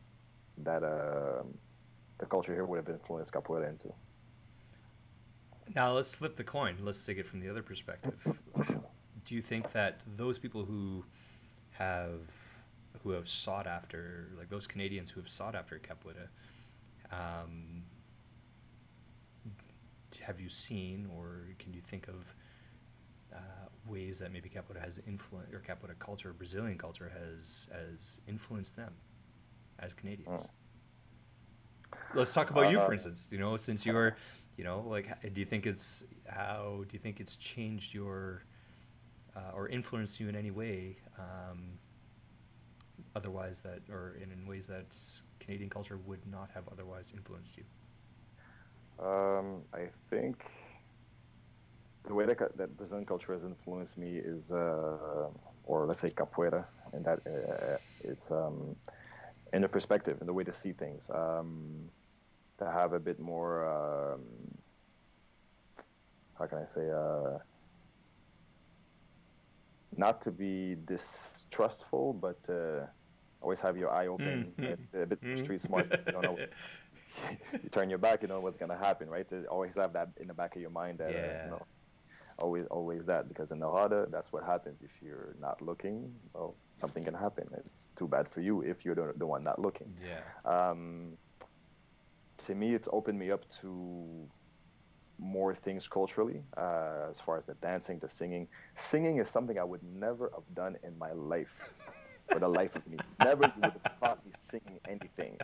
[0.58, 1.42] that uh,
[2.18, 3.92] the culture here would have influenced capoeira into.
[5.74, 6.76] Now let's flip the coin.
[6.82, 8.14] Let's take it from the other perspective.
[9.24, 11.04] Do you think that those people who
[11.72, 12.20] have
[13.02, 16.28] who have sought after, like those Canadians who have sought after capoeira,
[17.12, 17.84] um,
[20.20, 22.34] have you seen or can you think of
[23.32, 23.38] uh,
[23.86, 28.94] ways that maybe capoeira has influenced, or capoeira culture, Brazilian culture has has influenced them
[29.78, 30.48] as Canadians?
[30.48, 30.50] Oh.
[32.14, 33.28] Let's talk about uh, you, for instance.
[33.30, 34.16] You know, since you're,
[34.58, 38.42] you know, like, do you think it's how do you think it's changed your
[39.36, 40.96] uh, or influenced you in any way?
[41.18, 41.78] Um,
[43.14, 44.96] otherwise that, or in, in ways that
[45.38, 47.64] Canadian culture would not have otherwise influenced you?
[49.04, 50.44] Um, I think
[52.06, 55.28] the way that, that Brazilian culture has influenced me is, uh,
[55.64, 58.74] or let's say capoeira, and that uh, it's um,
[59.52, 61.02] in the perspective in the way to see things.
[61.14, 61.90] Um,
[62.58, 64.20] to have a bit more, um,
[66.38, 67.38] how can I say, uh,
[69.96, 72.86] not to be distrustful, but uh,
[73.40, 75.02] always have your eye open, mm-hmm.
[75.02, 75.44] a bit mm-hmm.
[75.44, 75.90] street smart.
[76.06, 76.38] You don't know.
[77.52, 79.28] you turn your back, you know what's gonna happen, right?
[79.30, 81.18] To always have that in the back of your mind that yeah.
[81.18, 81.66] uh, you know,
[82.38, 84.78] always, always that because in harder, that's what happens.
[84.82, 87.48] If you're not looking, well, something can happen.
[87.56, 89.94] It's too bad for you if you're the, the one not looking.
[90.02, 90.20] Yeah.
[90.70, 91.16] Um,
[92.48, 94.26] to me, it's opened me up to
[95.18, 98.48] more things culturally, uh, as far as the dancing, the singing.
[98.90, 101.54] Singing is something I would never have done in my life,
[102.32, 102.96] for the life of me.
[103.22, 105.36] Never would have thought me singing anything.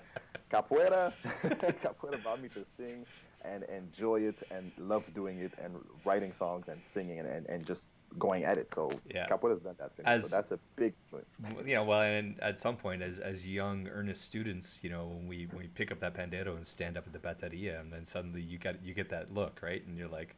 [0.50, 1.12] Capoeira,
[1.82, 3.04] capoeira brought me to sing
[3.42, 5.74] and enjoy it and love doing it and
[6.06, 7.88] writing songs and singing and, and, and just
[8.18, 8.70] going at it.
[8.74, 9.26] So yeah.
[9.26, 10.06] Capoeira's done that thing.
[10.06, 11.66] As, so that's a big influence.
[11.66, 15.26] You know, well, and at some point, as as young, earnest students, you know, when
[15.26, 18.04] we when we pick up that pandeiro and stand up at the bateria, and then
[18.04, 19.84] suddenly you get you get that look, right?
[19.86, 20.36] And you're like,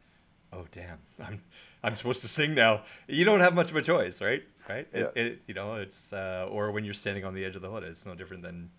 [0.53, 1.43] oh damn, I'm
[1.83, 2.83] I'm supposed to sing now.
[3.07, 4.43] You don't have much of a choice, right?
[4.69, 4.89] Right?
[4.93, 5.01] Yeah.
[5.15, 7.69] It, it, you know, it's uh, or when you're standing on the edge of the
[7.69, 8.71] roda, it's no different than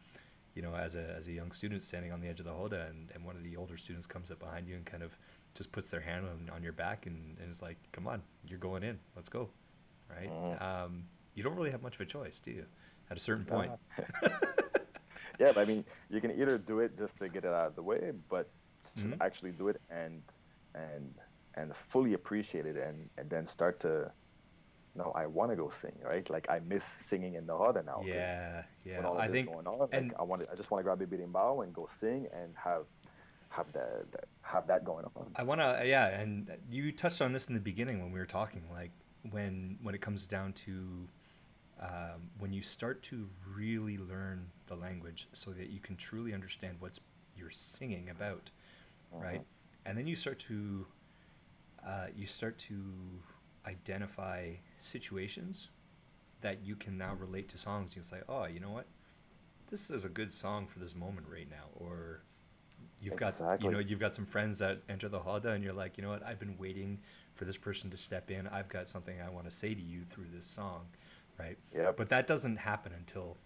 [0.57, 2.87] you know, as a as a young student standing on the edge of the roda,
[2.89, 5.15] and, and one of the older students comes up behind you and kind of
[5.57, 8.59] just puts their hand on, on your back and, and is like, "Come on, you're
[8.59, 8.99] going in.
[9.15, 9.49] Let's go."
[10.09, 10.29] Right?
[10.29, 10.63] Mm-hmm.
[10.63, 12.65] Um, you don't really have much of a choice, do you?
[13.09, 13.71] At a certain point.
[15.39, 17.75] yeah, but I mean, you can either do it just to get it out of
[17.75, 18.49] the way, but
[18.95, 19.21] to mm-hmm.
[19.21, 20.21] actually do it and
[20.75, 21.13] and
[21.55, 24.11] and fully appreciate it and and then start to
[24.97, 26.27] no, I want to go sing, right?
[26.29, 28.01] Like I miss singing in the roda now.
[28.03, 28.97] Yeah, yeah.
[28.97, 30.83] When all of I this think going on, and I want, I just want to
[30.83, 32.85] grab a berimbau and go sing and have
[33.49, 35.31] have that, that have that going on.
[35.35, 36.07] I want to, yeah.
[36.07, 38.91] And you touched on this in the beginning when we were talking, like
[39.29, 41.07] when when it comes down to
[41.81, 46.77] um, when you start to really learn the language so that you can truly understand
[46.79, 46.99] what's
[47.35, 48.49] you're singing about,
[49.13, 49.23] mm-hmm.
[49.23, 49.41] right?
[49.85, 50.85] And then you start to
[51.85, 52.75] uh, you start to
[53.65, 55.69] identify situations
[56.41, 57.95] that you can now relate to songs.
[57.95, 58.87] You can say, oh, you know what?
[59.69, 61.65] This is a good song for this moment right now.
[61.75, 62.21] Or
[63.01, 63.45] you've exactly.
[63.45, 66.03] got you know you've got some friends that enter the roda and you're like, you
[66.03, 66.23] know what?
[66.23, 66.99] I've been waiting
[67.35, 68.47] for this person to step in.
[68.47, 70.85] I've got something I want to say to you through this song,
[71.39, 71.57] right?
[71.75, 71.91] Yeah.
[71.95, 73.37] But that doesn't happen until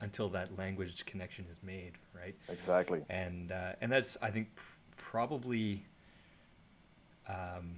[0.00, 2.34] until that language connection is made, right?
[2.48, 3.02] Exactly.
[3.08, 4.62] And uh, and that's I think pr-
[4.96, 5.84] probably.
[7.28, 7.76] Um,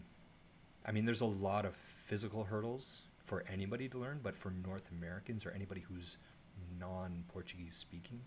[0.85, 4.89] I mean, there's a lot of physical hurdles for anybody to learn, but for North
[4.97, 6.17] Americans or anybody who's
[6.79, 8.21] non-Portuguese speaking,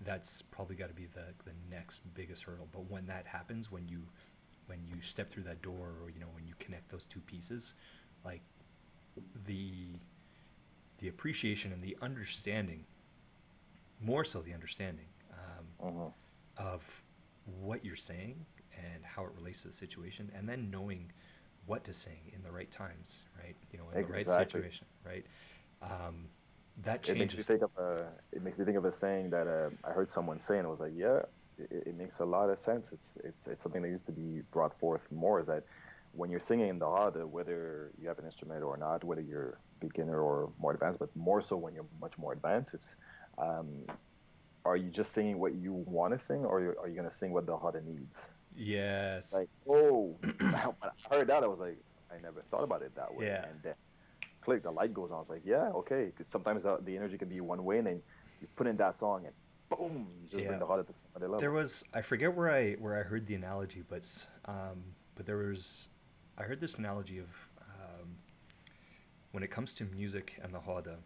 [0.00, 2.68] that's probably got to be the the next biggest hurdle.
[2.72, 4.02] But when that happens, when you
[4.66, 7.74] when you step through that door, or you know when you connect those two pieces,
[8.24, 8.42] like
[9.46, 9.98] the
[10.98, 12.84] the appreciation and the understanding,
[14.00, 16.70] more so the understanding um, uh-huh.
[16.70, 16.82] of
[17.60, 18.44] what you're saying
[18.76, 21.10] and how it relates to the situation, and then knowing
[21.66, 23.56] what to sing in the right times, right?
[23.72, 24.22] You know, in exactly.
[24.24, 25.26] the right situation, right?
[25.82, 26.26] Um,
[26.82, 27.34] that changes.
[27.34, 28.06] It makes me think of a.
[28.32, 30.70] It makes me think of a saying that uh, I heard someone say, and I
[30.70, 31.20] was like, yeah,
[31.58, 32.86] it, it, makes a lot of sense.
[32.92, 35.40] It's it's it's something that used to be brought forth more.
[35.40, 35.64] Is that
[36.12, 39.58] when you're singing in the roda, whether you have an instrument or not, whether you're
[39.80, 42.94] beginner or more advanced, but more so when you're much more advanced, it's
[43.38, 43.68] um,
[44.64, 47.32] are you just singing what you want to sing, or are you going to sing
[47.32, 48.16] what the roda needs?
[48.56, 49.32] Yes.
[49.32, 50.70] Like, oh, when I
[51.10, 51.78] heard that, I was like,
[52.10, 53.26] I never thought about it that way.
[53.26, 53.44] Yeah.
[53.44, 53.74] And then,
[54.44, 55.16] click, the light goes on.
[55.16, 56.06] I was like, yeah, okay.
[56.06, 58.02] Because sometimes the, the, energy can be one way, and then
[58.40, 59.34] you put in that song, and
[59.70, 60.48] boom, you just yeah.
[60.48, 61.40] bring the heart at the level.
[61.40, 64.04] There was, I forget where I where I heard the analogy, but
[64.44, 64.82] um,
[65.14, 65.88] but there was,
[66.38, 67.28] I heard this analogy of
[67.60, 68.08] um,
[69.32, 70.96] when it comes to music and the roda,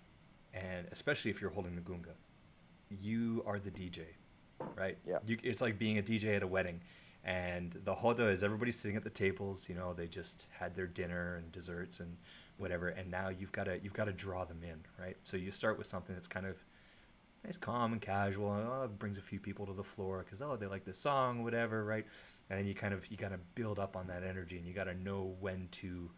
[0.53, 2.14] and especially if you're holding the gunga,
[3.01, 4.01] you are the DJ,
[4.77, 4.98] right?
[5.07, 5.18] Yeah.
[5.27, 6.81] You, it's like being a DJ at a wedding
[7.24, 10.87] and the roda is everybody sitting at the tables you know they just had their
[10.87, 12.16] dinner and desserts and
[12.59, 15.51] whatever and now you've got to you've got to draw them in right so you
[15.51, 16.57] start with something that's kind of
[17.44, 20.42] nice calm and casual and oh, it brings a few people to the floor because
[20.42, 22.07] oh they like this song whatever right
[22.51, 24.75] and then you kind of you got to build up on that energy and you
[24.75, 26.11] got to know when to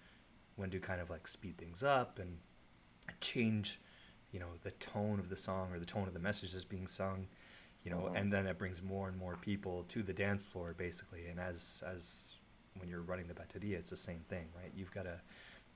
[0.56, 2.38] when to kind of like speed things up and
[3.20, 3.80] change
[4.32, 6.86] you know the tone of the song or the tone of the message that's being
[6.86, 7.26] sung
[7.84, 8.14] you know, uh-huh.
[8.16, 11.26] and then it brings more and more people to the dance floor basically.
[11.26, 12.28] And as as
[12.78, 14.72] when you're running the bateria, it's the same thing, right?
[14.74, 15.20] You've got to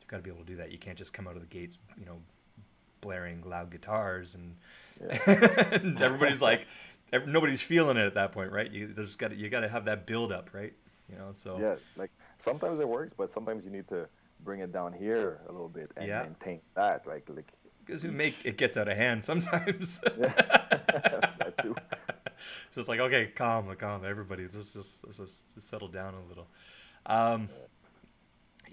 [0.04, 0.70] you've got to be able to do that.
[0.70, 2.18] You can't just come out of the gates, you know,
[3.00, 4.56] blaring loud guitars and,
[5.00, 5.18] Yeah.
[5.72, 6.66] and everybody's like
[7.26, 10.06] nobody's feeling it at that point right you there's got you got to have that
[10.06, 10.72] build up right
[11.10, 12.10] you know so Yeah, like
[12.44, 14.08] sometimes it works, but sometimes you need to
[14.44, 16.22] bring it down here a little bit and Yeah.
[16.22, 17.22] maintain that, right?
[17.28, 17.52] Like,
[17.84, 20.32] because it make it gets out of hand sometimes yeah,
[21.38, 21.74] that too.
[22.72, 26.46] so it's like okay calm calm everybody let's just let's just settle down a little
[27.06, 27.66] um yeah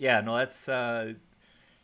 [0.02, 1.14] no that's uh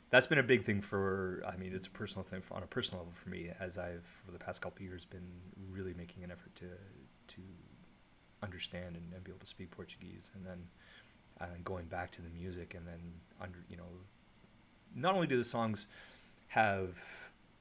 [0.10, 2.68] that's been a big thing for i mean it's a personal thing for, on a
[2.68, 5.30] personal level for me as i've for the past couple years been
[5.72, 6.66] really making an effort to
[7.28, 7.42] to
[8.42, 10.58] understand and, and be able to speak portuguese and then
[11.40, 13.00] uh, going back to the music and then
[13.40, 13.84] under you know
[14.96, 15.86] not only do the songs
[16.48, 16.98] have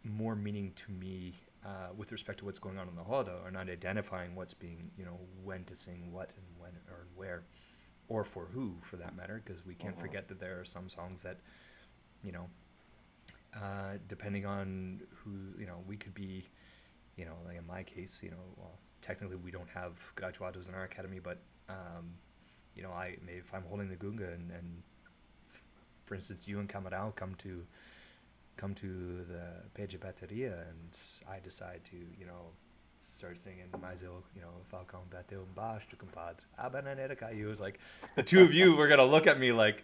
[0.05, 1.35] more meaning to me
[1.66, 4.90] uh, with respect to what's going on in the roda or not identifying what's being
[4.97, 7.42] you know when to sing what and when or where
[8.09, 10.01] or for who for that matter because we can't Mhm.
[10.01, 11.38] forget that there are some songs that
[12.23, 12.49] you know
[13.55, 16.47] uh, depending on who you know we could be
[17.16, 20.75] you know like in my case you know well technically we don't have graduados in
[20.75, 21.38] our academy but
[21.69, 22.14] um,
[22.75, 24.83] you know I maybe if I'm holding the gunga and, and
[26.05, 27.66] for instance you and Camarão come to
[28.57, 30.97] come to the pé da bateria and
[31.29, 32.53] I decide to you know
[33.01, 37.61] start singing mais eu you know Falcão bateu embaixo do compadre a bananeira caiu it's
[37.61, 37.79] like
[38.15, 39.83] the two of you were gonna look at me like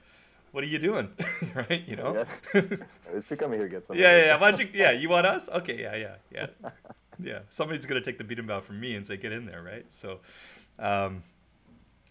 [0.53, 1.09] what are you doing
[1.55, 2.27] right you know
[3.15, 3.95] If you come here, get some.
[3.97, 4.41] yeah, yeah, yeah.
[4.41, 5.47] Why don't you, yeah, you want us?
[5.51, 6.47] Okay, yeah, yeah, yeah,
[7.23, 7.39] yeah.
[7.51, 9.85] Somebody's gonna take the berimbau from me and say, "Get in there," right?
[9.91, 10.21] So,
[10.79, 11.23] um,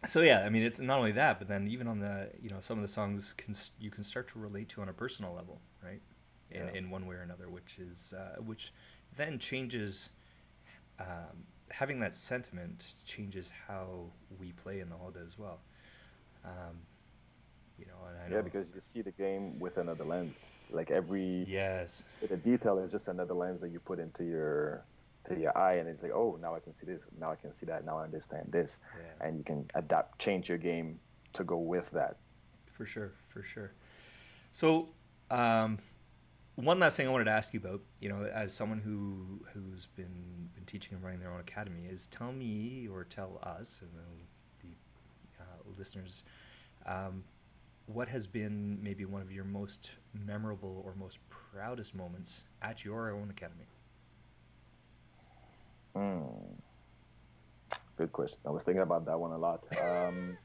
[0.07, 2.59] so yeah, I mean, it's not only that, but then even on the, you know,
[2.59, 5.59] some of the songs can you can start to relate to on a personal level,
[5.83, 6.01] right?
[6.51, 6.73] In Yeah.
[6.77, 8.71] in one way or another, which is uh, which
[9.17, 10.11] then changes.
[11.01, 15.59] Um, having that sentiment changes how we play in the roda as well.
[16.45, 16.77] Um,
[17.79, 18.35] you know, and I know.
[18.35, 20.37] Yeah, because you see the game with another lens.
[20.71, 24.85] Like every yes, the detail is just another lens that you put into your
[25.27, 27.53] to your eye, and it's like, oh, now I can see this, now I can
[27.53, 29.27] see that, now I understand this, yeah.
[29.27, 30.99] and you can adapt, change your game
[31.33, 32.17] to go with that.
[32.73, 33.71] For sure, for sure.
[34.51, 34.89] So,
[35.29, 35.77] um,
[36.61, 39.87] one last thing I wanted to ask you about, you know, as someone who who's
[39.95, 43.91] been been teaching and running their own academy, is tell me or tell us and
[43.93, 46.23] the, the uh, listeners,
[46.85, 47.23] um,
[47.85, 53.11] what has been maybe one of your most memorable or most proudest moments at your
[53.11, 53.67] own academy?
[55.95, 56.21] Hmm.
[57.97, 58.39] Good question.
[58.45, 59.63] I was thinking about that one a lot.
[59.79, 60.37] Um,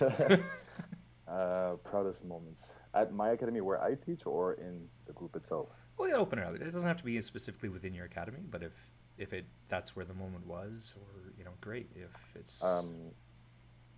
[1.28, 5.68] uh, proudest moments at my academy where I teach, or in the group itself.
[5.98, 6.54] Well, yeah, open it up.
[6.54, 8.72] It doesn't have to be specifically within your academy, but if
[9.16, 11.88] if it that's where the moment was, or you know, great.
[11.94, 13.10] If it's Um,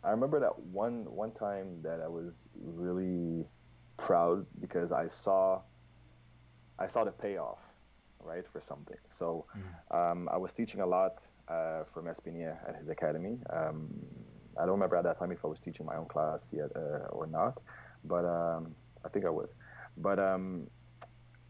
[0.05, 3.47] I remember that one one time that I was really
[3.97, 5.61] proud because I saw
[6.79, 7.59] I saw the payoff,
[8.23, 8.99] right, for something.
[9.09, 9.95] So Mhm.
[9.99, 13.39] um, I was teaching a lot uh, from Espinia at his academy.
[13.51, 13.89] Um,
[14.59, 17.09] I don't remember at that time if I was teaching my own class yet uh,
[17.11, 17.61] or not,
[18.05, 18.75] but um,
[19.07, 19.49] I think I was.
[19.97, 20.67] But um,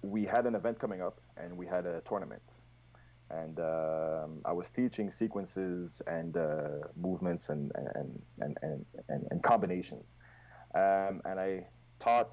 [0.03, 2.42] we had an event coming up and we had a tournament.
[3.31, 9.42] And um, I was teaching sequences and uh, movements and, and, and, and, and, and
[9.42, 10.05] combinations.
[10.75, 11.66] Um, and I
[11.99, 12.29] taught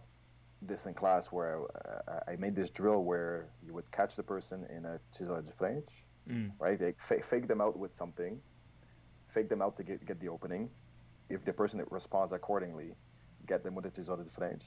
[0.62, 1.62] this in class where
[2.08, 5.52] uh, I made this drill where you would catch the person in a chisel de
[5.58, 5.90] frente,
[6.30, 6.52] Mm.
[6.58, 6.80] right?
[6.80, 8.40] They fa- fake them out with something,
[9.34, 10.70] fake them out to get, get the opening.
[11.30, 12.96] If the person responds accordingly,
[13.46, 14.64] get them with a chisel de frente,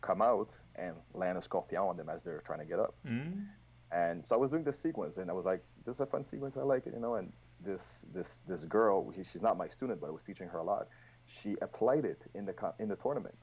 [0.00, 2.94] come out and land a scorpion on them as they're trying to get up.
[3.06, 3.46] Mm.
[3.90, 6.24] And so I was doing this sequence, and I was like, "This is a fun
[6.30, 6.56] sequence.
[6.56, 7.32] I like it, you know." And
[7.64, 7.82] this
[8.12, 10.88] this this girl, he, she's not my student, but I was teaching her a lot.
[11.26, 13.38] She applied it in the in the tournament.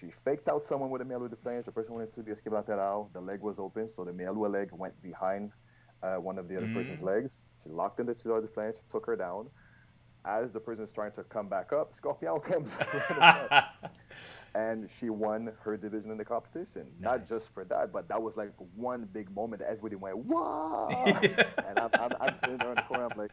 [0.00, 1.66] She faked out someone with a lua de frente.
[1.66, 3.10] The person went into the esquiva lateral.
[3.12, 5.52] The leg was open, so the lua leg went behind
[6.02, 7.04] uh, one of the other person's Mm.
[7.12, 7.42] legs.
[7.62, 9.48] She locked in the chisel de frente, took her down.
[10.24, 12.70] As the person is trying to come back up, Scorpion comes.
[14.54, 16.86] and she won her division in the competition.
[17.00, 20.88] Not just for that, but that was like one big moment that everybody went, "Wow!"
[21.22, 23.08] and I'm, I'm, I'm sitting there in the corner.
[23.10, 23.30] I'm like,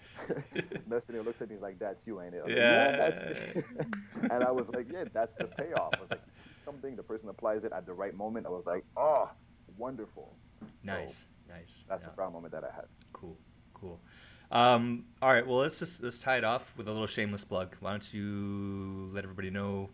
[0.89, 3.09] Destiny looks at me he's like, "That's you, ain't it?" Like, Yeah.
[3.09, 3.63] that's me."
[4.31, 6.23] and I was like, "Yeah, that's the payoff." I was like,
[6.63, 8.45] something the person applies it at the right moment.
[8.45, 9.29] I was like, "Oh,
[9.77, 10.35] wonderful!"
[10.83, 11.85] nice, nice.
[11.87, 12.09] That's yeah.
[12.09, 12.85] the proud moment that I had.
[13.11, 13.37] Cool,
[13.73, 13.99] cool.
[14.51, 17.75] Um, all right, well, let's just let's tie it off with a little shameless plug.
[17.81, 19.89] Why don't you let everybody know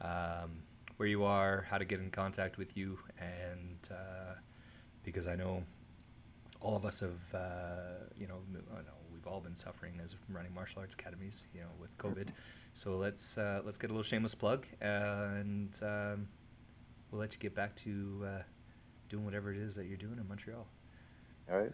[0.00, 0.62] um,
[0.96, 4.34] where you are, how to get in contact with you, and uh,
[5.02, 5.62] because I know
[6.60, 10.14] all of us have, uh, you know, m- I know we've all been suffering as
[10.28, 12.28] running martial arts academies, you know, with COVID.
[12.72, 16.28] So let's uh, let's get a little shameless plug, and um,
[17.10, 18.42] we'll let you get back to uh,
[19.08, 20.66] doing whatever it is that you're doing in Montreal.
[21.50, 21.72] All right.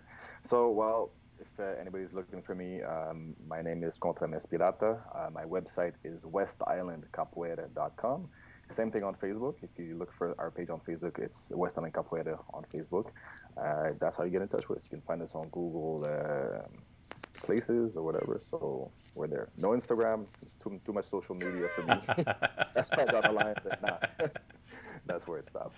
[0.48, 1.10] So, well,
[1.40, 5.00] if uh, anybody's looking for me, um, my name is Contramestre Pirata.
[5.14, 8.28] Uh, my website is westislandcapoeira.com.
[8.70, 9.54] Same thing on Facebook.
[9.62, 13.06] If you look for our page on Facebook, it's West Island Capoeira on Facebook.
[13.56, 14.84] Uh, that's how you get in touch with us.
[14.84, 16.66] You can find us on Google uh,
[17.42, 18.40] Places or whatever.
[18.50, 19.48] So we're there.
[19.56, 20.26] No Instagram.
[20.62, 21.94] Too, too much social media for me.
[22.74, 23.54] that's I got the line.
[23.82, 23.98] Nah.
[25.06, 25.76] that's where it stops.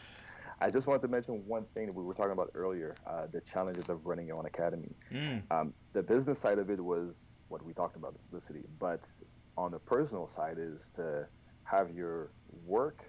[0.61, 3.41] I just wanted to mention one thing that we were talking about earlier: uh, the
[3.53, 4.95] challenges of running your own academy.
[5.13, 5.43] Mm.
[5.51, 7.15] Um, the business side of it was
[7.49, 8.67] what we talked about, the publicity.
[8.79, 9.01] But
[9.57, 11.27] on the personal side is to
[11.65, 12.31] have your
[12.67, 13.05] work,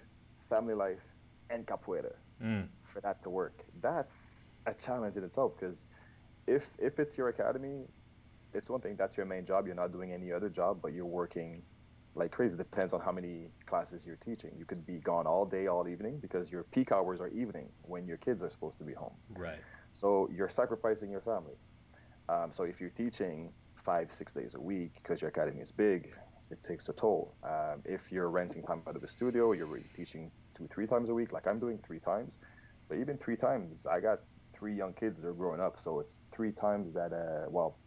[0.48, 1.00] family life,
[1.50, 2.66] and capoeira mm.
[2.92, 3.64] for that to work.
[3.82, 4.14] That's
[4.66, 5.76] a challenge in itself because
[6.46, 7.84] if if it's your academy,
[8.54, 8.96] it's one thing.
[8.96, 9.66] That's your main job.
[9.66, 11.62] You're not doing any other job, but you're working
[12.14, 12.56] like crazy.
[12.56, 14.50] Depends on how many classes you're teaching.
[14.58, 18.06] You could be gone all day, all evening because your peak hours are evening when
[18.06, 19.14] your kids are supposed to be home.
[19.30, 19.60] Right.
[19.92, 21.54] So you're sacrificing your family.
[22.28, 23.52] Um, so if you're teaching
[23.84, 26.10] five, six days a week because your academy is big,
[26.50, 27.34] it takes a toll.
[27.44, 31.14] Um, if you're renting time out of the studio, you're teaching two, three times a
[31.14, 32.32] week, like I'm doing three times.
[32.88, 34.20] But even three times, I got
[34.52, 37.78] three young kids that are growing up, so it's three times that, uh, well,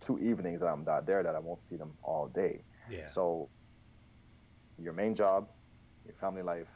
[0.00, 2.64] two evenings that I'm not there that I won't see them all day.
[2.90, 3.10] Yeah.
[3.12, 3.48] So
[4.82, 5.48] your main job,
[6.04, 6.66] your family life,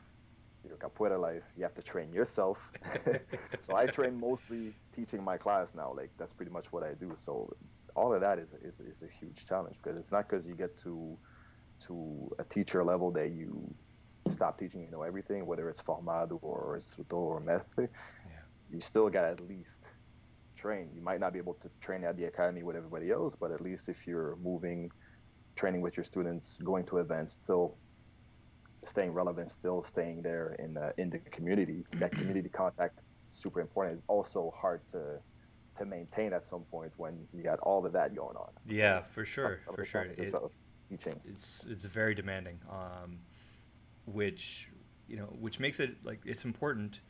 [0.67, 2.59] your capoeira life, you have to train yourself.
[3.67, 5.93] so I train mostly teaching my class now.
[5.97, 7.17] Like that's pretty much what I do.
[7.25, 7.55] So
[7.95, 10.81] all of that is, is, is a huge challenge because it's not because you get
[10.83, 11.17] to
[11.87, 13.75] to a teacher level that you
[14.33, 17.91] stop teaching, you know, everything, whether it's formado or instructor or mestre,
[18.27, 18.33] yeah.
[18.73, 19.69] you still got at least
[20.57, 20.89] train.
[20.95, 23.61] You might not be able to train at the academy with everybody else, but at
[23.61, 24.91] least if you're moving,
[25.55, 27.77] training with your students, going to events, still
[28.89, 33.01] staying relevant, still staying there in the, in the community, that community contact
[33.33, 33.99] super important.
[33.99, 35.19] It's also hard to
[35.79, 38.49] to maintain at some point when you got all of that going on.
[38.67, 40.03] Yeah, for sure, for sure.
[40.03, 40.35] It.
[41.25, 43.19] It's it's very demanding, um,
[44.07, 44.69] which
[45.09, 47.01] you know, which makes it like it's important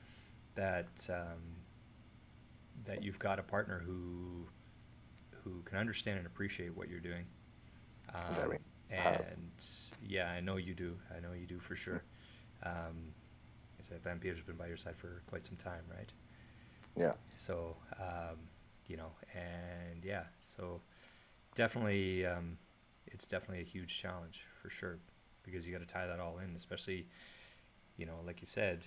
[0.55, 1.57] that um,
[2.85, 4.49] that you've got a partner who
[5.31, 7.25] who can understand and appreciate what you're doing.
[8.15, 8.59] Um,
[8.91, 9.65] and
[10.07, 10.97] yeah, I know you do.
[11.15, 12.03] I know you do for sure.
[12.63, 13.13] Um,
[13.79, 16.13] I said Van Peter's been by your side for quite some time, right?
[16.97, 17.13] Yeah.
[17.37, 18.39] So, um,
[18.87, 20.81] you know, and yeah, so
[21.55, 22.57] definitely, um,
[23.07, 24.99] it's definitely a huge challenge for sure
[25.43, 27.07] because you got to tie that all in, especially,
[27.97, 28.83] you know, like you said,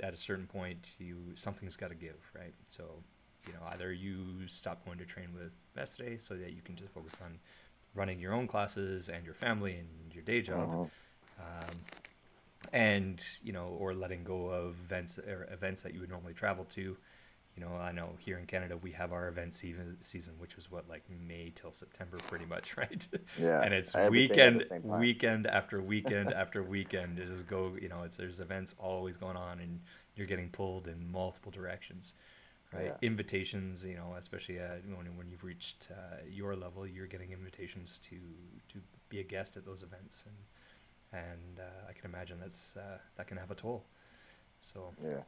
[0.00, 2.54] at a certain point, you something's got to give, right?
[2.68, 2.84] So,
[3.46, 6.92] you know, either you stop going to train with Mestre so that you can just
[6.92, 7.38] focus on
[7.96, 10.82] running your own classes and your family and your day job, uh-huh.
[11.40, 11.76] um,
[12.72, 16.64] and you know, or letting go of events or events that you would normally travel
[16.70, 16.96] to
[17.56, 20.70] you know, I know here in Canada we have our event season, season which is
[20.70, 23.08] what like May till September, pretty much, right?
[23.40, 23.62] Yeah.
[23.62, 27.18] and it's weekend, weekend after weekend after weekend.
[27.18, 29.80] It just go, you know, it's there's events always going on, and
[30.16, 32.14] you're getting pulled in multiple directions,
[32.72, 32.86] right?
[32.86, 33.08] Yeah.
[33.08, 37.98] Invitations, you know, especially uh, when when you've reached uh, your level, you're getting invitations
[38.00, 38.16] to
[38.72, 42.98] to be a guest at those events, and and uh, I can imagine that's uh,
[43.16, 43.84] that can have a toll.
[44.60, 45.22] So yeah,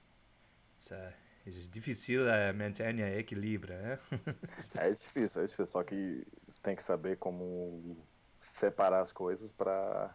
[0.77, 1.13] it's uh,
[1.47, 3.99] é difícil é, manter equilíbrio, né?
[4.77, 5.67] é difícil, é difícil.
[5.67, 6.27] Só que
[6.63, 7.97] tem que saber como
[8.59, 10.15] separar as coisas para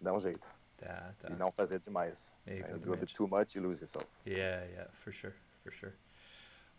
[0.00, 0.46] dar um jeito.
[0.76, 1.28] Tá, tá.
[1.30, 2.16] E não fazer demais.
[2.46, 2.84] Exatamente.
[2.84, 4.06] Do it too much, you lose yourself.
[4.26, 5.92] Yeah, yeah, for sure, for sure.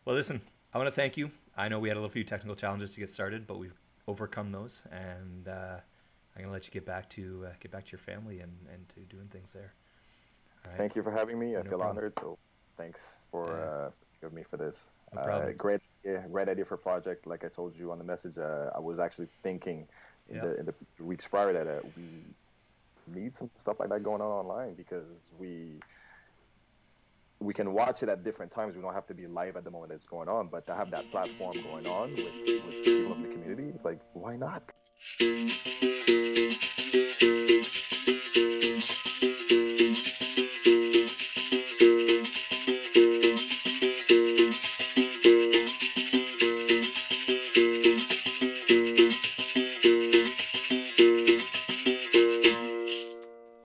[0.09, 0.41] Well, listen,
[0.73, 1.29] I want to thank you.
[1.55, 4.51] I know we had a little few technical challenges to get started, but we've overcome
[4.51, 5.77] those, and uh,
[6.35, 8.89] I'm gonna let you get back to uh, get back to your family and, and
[8.89, 9.71] to doing things there.
[10.77, 11.55] Thank you for having me.
[11.55, 11.97] I no feel problem.
[11.97, 12.13] honored.
[12.19, 12.39] So
[12.75, 12.99] thanks
[13.29, 13.85] for yeah.
[13.85, 13.89] uh,
[14.19, 14.77] giving me for this.
[15.13, 17.27] No uh, great, yeah, great idea for project.
[17.27, 19.87] Like I told you on the message, uh, I was actually thinking
[20.27, 20.41] in, yeah.
[20.41, 24.31] the, in the weeks prior that uh, we need some stuff like that going on
[24.31, 25.05] online because
[25.37, 25.73] we
[27.39, 28.75] we can watch it at different times.
[28.75, 30.91] We don't have to be live at the moment that's going on, but to have
[30.91, 34.63] that platform going on with, with people in the community, it's like, why not?